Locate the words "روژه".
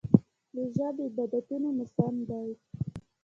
0.55-0.87